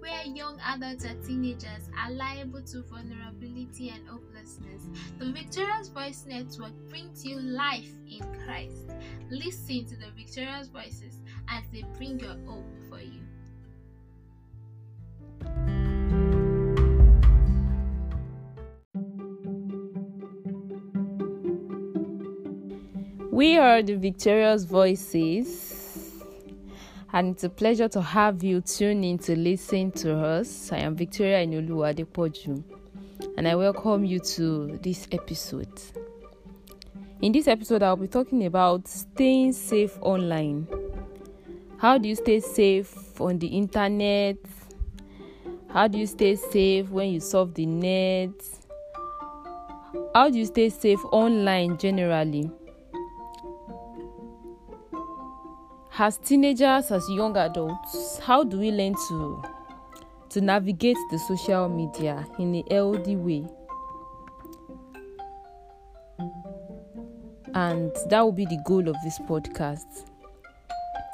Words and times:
where 0.00 0.24
young 0.24 0.58
adults 0.66 1.04
and 1.04 1.24
teenagers 1.24 1.90
are 1.98 2.10
liable 2.10 2.62
to 2.62 2.82
vulnerability 2.82 3.90
and 3.90 4.06
hopelessness. 4.08 4.88
The 5.18 5.32
Victorious 5.32 5.88
Voice 5.88 6.24
Network 6.28 6.72
brings 6.88 7.24
you 7.24 7.38
life 7.40 7.92
in 8.10 8.20
Christ. 8.44 8.92
Listen 9.30 9.84
to 9.86 9.96
the 9.96 10.10
Victorious 10.16 10.68
Voices 10.68 11.20
as 11.48 11.64
they 11.72 11.84
bring 11.96 12.18
your 12.20 12.36
hope 12.46 12.66
for 12.88 13.00
you. 13.00 13.22
We 23.32 23.56
are 23.56 23.82
the 23.82 23.96
Victorious 23.96 24.64
Voices, 24.64 25.81
and 27.12 27.34
it's 27.34 27.44
a 27.44 27.48
pleasure 27.48 27.88
to 27.88 28.00
have 28.00 28.42
you 28.42 28.60
tune 28.62 29.04
in 29.04 29.18
to 29.18 29.36
listen 29.36 29.90
to 29.92 30.16
us. 30.16 30.72
I 30.72 30.78
am 30.78 30.96
Victoria 30.96 31.46
Inolu 31.46 31.94
Adepoju, 31.94 32.62
and 33.36 33.46
I 33.46 33.54
welcome 33.54 34.04
you 34.04 34.18
to 34.18 34.78
this 34.82 35.06
episode. 35.12 35.68
In 37.20 37.32
this 37.32 37.48
episode, 37.48 37.82
I'll 37.82 37.96
be 37.96 38.08
talking 38.08 38.46
about 38.46 38.88
staying 38.88 39.52
safe 39.52 39.98
online. 40.00 40.66
How 41.78 41.98
do 41.98 42.08
you 42.08 42.14
stay 42.16 42.40
safe 42.40 43.20
on 43.20 43.38
the 43.38 43.48
internet? 43.48 44.36
How 45.68 45.88
do 45.88 45.98
you 45.98 46.06
stay 46.06 46.36
safe 46.36 46.88
when 46.88 47.10
you 47.10 47.20
surf 47.20 47.52
the 47.52 47.66
net? 47.66 48.30
How 50.14 50.30
do 50.30 50.38
you 50.38 50.46
stay 50.46 50.70
safe 50.70 51.00
online 51.12 51.76
generally? 51.76 52.50
As 55.98 56.18
teenagers 56.18 56.90
as 56.90 57.08
young 57.10 57.36
adults 57.36 58.18
how 58.18 58.42
do 58.42 58.58
we 58.58 58.70
learn 58.70 58.94
to 59.08 59.42
to 60.32 60.40
navigate 60.40 60.96
the 61.10 61.18
social 61.18 61.68
media 61.68 62.26
in 62.38 62.54
a 62.54 62.64
healthy 62.70 63.16
way? 63.16 63.46
And 67.54 67.92
that 68.08 68.22
will 68.22 68.32
be 68.32 68.46
the 68.46 68.58
goal 68.64 68.88
of 68.88 68.96
this 69.04 69.18
podcast. 69.18 70.06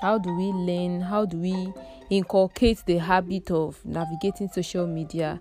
How 0.00 0.18
do 0.18 0.34
we 0.34 0.46
learn? 0.46 1.00
How 1.00 1.26
do 1.26 1.36
we 1.36 1.72
inculcate 2.10 2.84
the 2.86 2.98
habit 2.98 3.52
of 3.52 3.78
navigating 3.84 4.48
social 4.48 4.88
media 4.88 5.38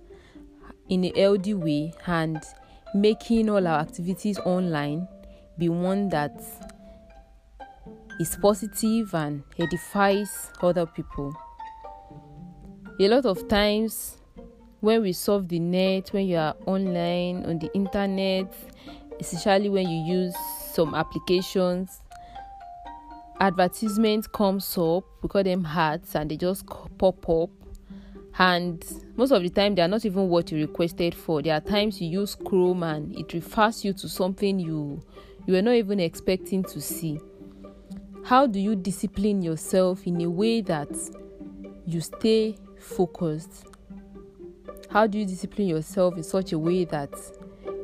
in 0.87 1.05
a 1.05 1.19
healthy 1.19 1.55
way 1.55 1.95
and 2.05 2.43
making 2.93 3.49
all 3.49 3.67
our 3.67 3.79
activities 3.79 4.37
online 4.45 5.07
be 5.57 5.67
one 5.67 6.09
that 6.09 6.39
is 8.19 8.35
positive 8.35 9.13
and 9.13 9.43
edifies 9.59 10.51
other 10.61 10.85
people. 10.85 11.35
A 12.99 13.07
lot 13.07 13.25
of 13.25 13.47
times, 13.47 14.17
when 14.81 15.01
we 15.01 15.13
surf 15.13 15.47
the 15.47 15.59
net, 15.59 16.09
when 16.09 16.27
you 16.27 16.37
are 16.37 16.55
online 16.65 17.45
on 17.45 17.59
the 17.59 17.73
internet, 17.73 18.53
especially 19.19 19.69
when 19.69 19.89
you 19.89 20.15
use 20.15 20.35
some 20.73 20.93
applications, 20.93 22.01
advertisements 23.39 24.27
comes 24.27 24.77
up, 24.77 25.03
we 25.21 25.29
call 25.29 25.43
them 25.43 25.65
ads, 25.65 26.15
and 26.15 26.29
they 26.29 26.37
just 26.37 26.65
pop 26.67 27.27
up. 27.29 27.49
And 28.37 28.83
most 29.15 29.31
of 29.31 29.43
the 29.43 29.49
time, 29.49 29.75
they 29.75 29.81
are 29.81 29.87
not 29.87 30.05
even 30.05 30.27
what 30.27 30.51
you 30.51 30.59
requested 30.59 31.13
for. 31.13 31.41
There 31.41 31.53
are 31.53 31.61
times 31.61 32.01
you 32.01 32.09
use 32.21 32.35
Chrome 32.35 32.83
and 32.83 33.15
it 33.15 33.33
refers 33.33 33.85
you 33.85 33.93
to 33.93 34.09
something 34.09 34.59
you 34.59 35.03
you 35.45 35.53
were 35.53 35.61
not 35.61 35.73
even 35.73 35.99
expecting 35.99 36.63
to 36.63 36.79
see 36.79 37.19
how 38.25 38.47
do 38.47 38.59
you 38.59 38.75
discipline 38.75 39.41
yourself 39.41 40.07
in 40.07 40.21
a 40.21 40.29
way 40.29 40.61
that 40.61 40.89
you 41.85 41.99
stay 41.99 42.55
focused? 42.79 43.65
How 44.89 45.07
do 45.07 45.19
you 45.19 45.25
discipline 45.25 45.67
yourself 45.67 46.15
in 46.15 46.23
such 46.23 46.53
a 46.53 46.59
way 46.59 46.85
that 46.85 47.13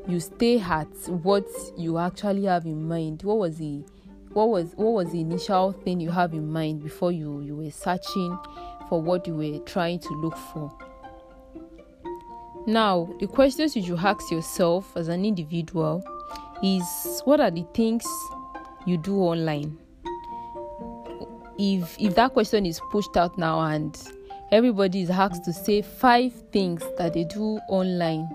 you 0.07 0.19
stay 0.22 0.59
at 0.59 0.88
what 1.07 1.45
you 1.78 1.97
actually 1.97 2.45
have 2.45 2.66
in 2.66 2.88
mind? 2.88 3.23
What 3.23 3.38
was 3.38 3.57
the 3.57 3.83
what 4.31 4.49
was 4.49 4.72
what 4.75 4.94
was 4.94 5.11
the 5.11 5.19
initial 5.19 5.73
thing 5.73 5.99
you 5.99 6.11
have 6.11 6.33
in 6.33 6.49
mind 6.49 6.83
before 6.83 7.11
you 7.11 7.41
you 7.41 7.57
were 7.57 7.72
searching 7.72 8.38
for 8.88 9.01
what 9.01 9.28
you 9.28 9.35
were 9.35 9.59
trying 9.66 9.99
to 9.99 10.13
look 10.22 10.38
for? 10.38 10.73
Now, 12.66 13.13
the 13.19 13.28
questions 13.28 13.75
you 13.75 13.83
should 13.83 13.99
ask 13.99 14.31
yourself 14.31 14.95
as 14.95 15.09
an 15.09 15.25
individual 15.25 16.01
is 16.63 17.22
what 17.25 17.41
are 17.41 17.51
the 17.51 17.66
things 17.73 18.05
you 18.85 18.97
do 18.97 19.17
online? 19.17 19.78
If 21.59 21.96
if 22.00 22.16
that 22.16 22.34
question 22.34 22.66
is 22.66 22.80
pushed 22.92 23.16
out 23.18 23.38
now 23.38 23.59
and 23.59 24.02
everybody 24.52 25.02
is 25.02 25.09
asked 25.09 25.44
to 25.44 25.53
say 25.53 25.81
five 25.81 26.34
things 26.52 26.81
that 26.97 27.14
they 27.14 27.25
do 27.25 27.59
online 27.70 28.28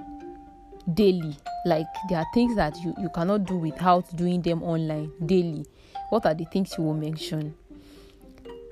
daily 0.93 1.35
like 1.67 1.87
there 2.11 2.19
are 2.19 2.27
things 2.35 2.55
that 2.55 2.77
you, 2.85 2.95
you 3.01 3.09
cannot 3.09 3.45
do 3.45 3.57
without 3.57 4.05
doing 4.17 4.43
them 4.43 4.63
online 4.63 5.11
daily 5.27 5.65
what 6.15 6.27
are 6.27 6.35
the 6.35 6.45
things 6.45 6.75
you 6.79 6.85
will 6.85 6.95
mention? 6.95 7.57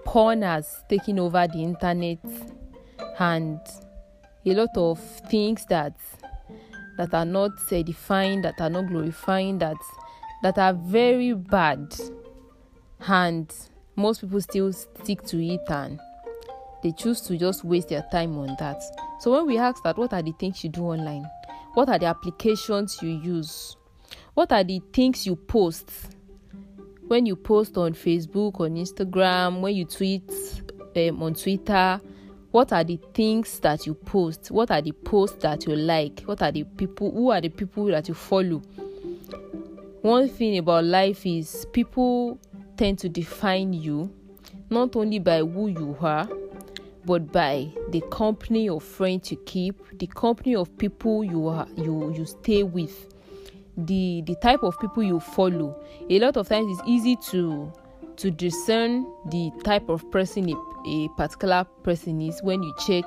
Porn 0.05 0.43
has 0.43 0.85
taken 0.89 1.19
over 1.19 1.47
the 1.49 1.59
internet 1.65 2.19
and 3.19 3.59
a 4.47 4.55
lot 4.55 4.77
of 4.77 5.01
things 5.29 5.65
that 5.67 5.97
that 6.99 7.15
are 7.15 7.25
not 7.25 7.51
defined, 7.69 8.45
that 8.45 8.61
are 8.61 8.71
not 8.71 8.87
glorifying 8.87 9.59
that 9.59 9.77
that 10.45 10.57
are 10.57 10.73
very 10.73 11.33
bad. 11.33 11.93
And 13.09 13.53
most 13.97 14.21
people 14.21 14.41
still 14.41 14.73
stick 14.73 15.23
to 15.25 15.45
it 15.45 15.61
and 15.69 16.01
they 16.83 16.93
choose 16.93 17.21
to 17.23 17.37
just 17.37 17.65
waste 17.65 17.89
their 17.89 18.05
time 18.11 18.37
on 18.39 18.57
that. 18.59 18.83
So 19.21 19.33
when 19.33 19.47
we 19.47 19.59
ask 19.59 19.83
that, 19.85 19.97
what 19.97 20.13
are 20.13 20.23
the 20.23 20.33
things 20.33 20.65
you 20.65 20.71
do 20.71 20.83
online? 20.83 21.29
What 21.75 21.89
are 21.89 21.99
the 21.99 22.07
applications 22.07 22.99
you 23.03 23.11
use? 23.11 23.77
What 24.35 24.53
are 24.53 24.65
the 24.65 24.81
things 24.93 25.27
you 25.27 25.37
post? 25.37 25.91
When 27.07 27.27
you 27.27 27.37
post 27.37 27.77
on 27.77 27.93
Facebook, 27.95 28.61
on 28.61 28.75
Instagram, 28.77 29.61
when 29.61 29.77
you 29.77 29.85
tweet 29.85 30.31
um, 30.97 31.23
on 31.23 31.35
Twitter, 31.35 32.01
what 32.51 32.73
are 32.73 32.85
the 32.85 32.99
things 33.15 33.61
that 33.61 33.87
you 33.87 33.95
post? 33.95 34.51
What 34.51 34.71
are 34.71 34.83
the 34.83 34.93
posts 34.93 35.39
that 35.43 35.67
you 35.67 35.75
like? 35.75 36.21
What 36.27 36.43
are 36.43 36.53
the 36.53 36.65
people? 36.65 37.11
Who 37.11 37.31
are 37.31 37.41
the 37.41 37.49
people 37.49 37.87
that 37.87 38.09
you 38.09 38.15
follow? 38.15 38.63
One 40.03 40.29
thing 40.29 40.59
about 40.59 40.85
life 40.85 41.25
is 41.25 41.67
people 41.73 42.39
tend 42.83 42.99
to 42.99 43.09
define 43.09 43.73
you 43.73 44.13
not 44.69 44.97
only 44.97 45.21
by 45.21 45.39
who 45.39 45.69
you 45.69 45.97
are 46.01 46.29
but 47.05 47.31
by 47.31 47.69
the 47.91 48.01
company 48.11 48.69
of 48.69 48.83
friends 48.83 49.31
you 49.31 49.37
keep 49.47 49.77
the 50.01 50.07
company 50.09 50.57
of 50.57 50.77
people 50.79 51.23
you 51.23 51.47
are 51.47 51.69
you 51.77 52.13
you 52.13 52.27
stay 52.27 52.65
with 52.65 53.07
the 53.77 54.25
the 54.27 54.35
type 54.43 54.65
of 54.65 54.77
people 54.81 55.01
you 55.01 55.21
follow. 55.21 55.81
A 56.11 56.19
lot 56.19 56.37
of 56.37 56.49
times 56.49 56.77
it's 56.77 56.89
easy 56.89 57.15
to 57.31 57.73
to 58.17 58.33
discern 58.33 59.07
the 59.27 59.53
type 59.63 59.89
of 59.89 60.11
person 60.11 60.51
a, 60.51 60.57
a 60.89 61.09
particular 61.17 61.65
person 61.85 62.21
is 62.21 62.43
when 62.43 62.65
you 62.65 62.75
check 62.85 63.05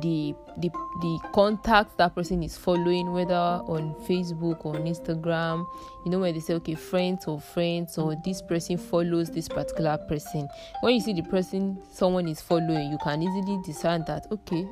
the 0.00 0.34
the 0.58 0.68
the 1.00 1.18
contact 1.32 1.96
that 1.98 2.14
person 2.14 2.42
is 2.42 2.56
following 2.56 3.12
whether 3.12 3.34
on 3.34 3.94
facebook 4.06 4.64
or 4.64 4.74
on 4.74 4.82
instagram 4.82 5.64
you 6.04 6.10
know 6.10 6.18
when 6.18 6.34
they 6.34 6.40
say 6.40 6.54
okay 6.54 6.74
friends 6.74 7.26
or 7.26 7.40
friends 7.40 7.96
or 7.96 8.16
this 8.24 8.42
person 8.42 8.76
follows 8.76 9.30
this 9.30 9.48
particular 9.48 9.96
person. 10.08 10.48
When 10.80 10.94
you 10.94 11.00
see 11.00 11.12
the 11.12 11.22
person 11.22 11.80
someone 11.92 12.26
is 12.28 12.40
following 12.40 12.90
you 12.90 12.98
can 13.02 13.22
easily 13.22 13.60
discern 13.64 14.04
that 14.06 14.26
okay 14.32 14.66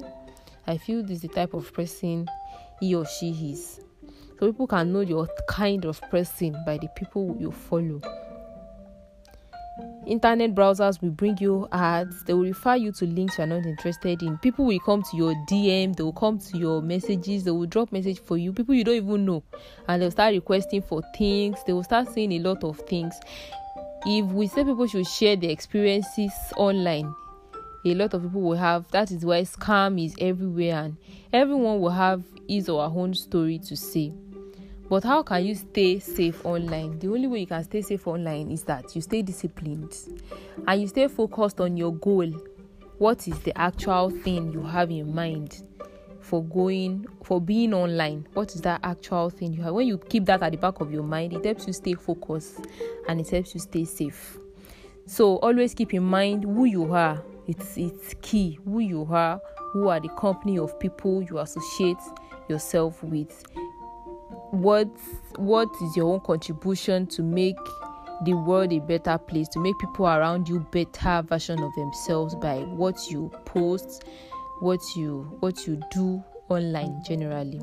i 0.67 0.77
feel 0.77 1.03
this 1.03 1.17
is 1.17 1.23
the 1.23 1.29
type 1.29 1.55
of 1.55 1.73
person 1.73 2.29
he 2.81 2.95
or 2.97 3.07
she 3.07 3.31
is. 3.53 3.81
So 4.41 4.51
people 4.51 4.67
can 4.67 4.93
know 4.93 5.01
your 5.01 5.29
kind 5.47 5.85
of 5.85 6.01
person 6.11 6.57
by 6.67 6.79
the 6.79 6.89
people 6.97 7.37
you 7.39 7.53
follow 7.53 8.01
internet 10.07 10.55
browsers 10.55 11.01
will 11.01 11.11
bring 11.11 11.37
you 11.39 11.69
ads. 11.73 12.25
They 12.25 12.35
will 12.35 12.45
refer 12.45 12.77
you 12.77 12.93
to 12.93 13.07
links 13.07 13.39
you're 13.39 13.47
not 13.47 13.65
interested 13.65 14.23
in. 14.23 14.39
People 14.39 14.65
will 14.67 14.79
come 14.81 15.03
to 15.03 15.17
your 15.17 15.35
dm 15.49 15.95
they 15.97 16.03
will 16.03 16.13
come 16.13 16.39
to 16.39 16.59
your 16.59 16.83
messages 16.83 17.45
they 17.45 17.51
will 17.51 17.67
drop 17.67 17.93
message 17.93 18.21
for 18.21 18.37
you. 18.37 18.53
People 18.53 18.75
you 18.75 18.85
don't 18.85 18.97
even 18.97 19.25
know. 19.25 19.43
And 19.89 20.03
they'll 20.03 20.11
start 20.11 20.35
requesting 20.35 20.83
for 20.83 21.03
things. 21.17 21.59
They 21.67 21.73
will 21.73 21.85
start 21.85 22.09
saying 22.09 22.33
a 22.33 22.39
lot 22.41 22.65
of 22.65 22.79
things. 22.81 23.15
If 24.05 24.27
we 24.27 24.49
say 24.49 24.65
people 24.65 24.87
should 24.87 25.07
share 25.07 25.37
their 25.37 25.51
experiences 25.51 26.33
online 26.57 27.15
a 27.85 27.95
lot 27.95 28.15
of 28.15 28.23
people 28.23 28.43
will 28.43 28.57
have 28.57 28.89
that 28.93 29.11
is 29.11 29.25
why 29.25 29.41
scam 29.43 30.05
is 30.05 30.15
everywhere 30.21 30.85
and 30.85 30.97
everyone 31.33 31.81
will 31.81 31.91
have 31.91 32.23
his 32.49 32.69
or 32.69 32.89
her 32.89 32.97
own 32.97 33.15
story 33.15 33.59
to 33.59 33.77
say 33.77 34.13
but 34.93 35.05
how 35.05 35.23
can 35.23 35.43
you 35.43 35.55
stay 35.55 35.99
safe 35.99 36.45
online? 36.45 36.99
The 36.99 37.09
only 37.09 37.27
way 37.27 37.41
you 37.41 37.47
can 37.47 37.65
stay 37.65 37.81
safe 37.81 38.07
online 38.07 38.51
is 38.51 38.63
that 38.65 38.95
you 38.95 39.01
stay 39.01 39.23
disciplined 39.23 39.97
and 40.69 40.83
you 40.83 40.87
stay 40.87 41.09
focused 41.09 41.63
on 41.63 41.79
your 41.79 41.95
goal. 41.95 42.31
What 42.99 43.27
is 43.27 43.39
the 43.39 43.59
actual 43.59 44.11
thing 44.11 44.53
you 44.53 44.61
have 44.63 44.91
in 44.91 45.15
mind 45.15 45.63
for 46.21 46.45
going 46.45 47.07
for 47.25 47.41
being 47.41 47.73
online? 47.73 48.29
What 48.35 48.55
is 48.55 48.61
that 48.61 48.81
actual 48.83 49.31
thing 49.31 49.55
you 49.55 49.63
have? 49.63 49.73
When 49.73 49.87
you 49.87 49.97
keep 49.97 50.27
that 50.27 50.43
at 50.43 50.53
the 50.53 50.59
back 50.59 50.83
of 50.83 50.93
your 50.93 51.05
mind, 51.05 51.33
it 51.33 51.43
helps 51.43 51.67
you 51.67 51.73
stay 51.73 51.95
focused 51.95 52.61
and 53.09 53.19
it 53.19 53.31
helps 53.31 53.55
you 53.55 53.61
stay 53.61 53.87
safe. 53.87 54.37
So 55.07 55.37
always 55.37 55.73
keep 55.73 55.95
in 55.95 56.03
mind 56.03 56.45
who 56.45 56.67
you 56.67 56.93
are. 56.93 57.19
It's 57.47 57.79
it's 57.79 58.15
key. 58.21 58.59
Who 58.67 58.81
you 58.81 59.09
are, 59.11 59.41
who 59.73 59.89
are 59.89 60.01
the 60.01 60.11
company 60.11 60.59
of 60.59 60.79
people 60.79 61.23
you 61.23 61.39
associate 61.39 61.97
yourself 62.51 63.03
with 63.03 63.43
what 64.53 64.87
what 65.37 65.69
is 65.81 65.97
your 65.97 66.13
own 66.13 66.21
contribution 66.21 67.07
to 67.07 67.23
make 67.23 67.57
the 68.25 68.35
world 68.35 68.71
a 68.73 68.81
better 68.81 69.17
place 69.17 69.49
to 69.49 69.59
make 69.59 69.77
people 69.79 70.07
around 70.07 70.47
you 70.47 70.61
better 70.71 71.23
version 71.27 71.59
of 71.59 71.75
themselves 71.75 72.35
by 72.35 72.59
what 72.59 73.11
you 73.11 73.33
post 73.47 74.05
what 74.61 74.79
you 74.95 75.23
what 75.41 75.67
you 75.67 75.81
do 75.91 76.23
online 76.51 77.03
generally? 77.05 77.63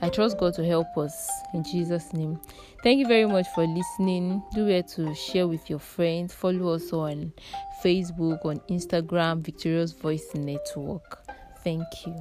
I 0.00 0.08
trust 0.08 0.38
god 0.38 0.54
to 0.54 0.66
help 0.66 0.86
us 0.96 1.28
in 1.52 1.62
jesus 1.62 2.14
name. 2.14 2.40
Thank 2.82 3.00
you 3.00 3.06
very 3.06 3.26
much 3.26 3.46
for 3.54 3.66
listening. 3.66 4.42
Do 4.54 4.66
well 4.66 4.82
to 4.82 5.14
share 5.14 5.46
with 5.46 5.68
your 5.68 5.78
friends. 5.78 6.32
Follow 6.32 6.72
us 6.72 6.90
on 6.90 7.34
facebook 7.82 8.46
on 8.46 8.60
instagram 8.70 9.42
victorious 9.42 9.92
voice 9.92 10.34
network. 10.34 11.22
Thank 11.62 11.84
you 12.06 12.16